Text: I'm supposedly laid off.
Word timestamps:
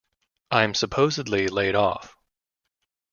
I'm 0.49 0.73
supposedly 0.73 1.47
laid 1.47 1.75
off. 1.75 2.17